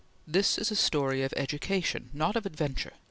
this 0.25 0.57
is 0.57 0.71
a 0.71 0.75
story 0.75 1.21
of 1.21 1.31
education, 1.37 2.09
not 2.11 2.35
of 2.35 2.43
adventure! 2.47 2.93